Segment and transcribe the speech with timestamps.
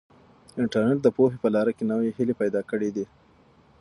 [0.61, 3.05] انټرنیټ د پوهې په لاره کې نوې هیلې پیدا کړي دي.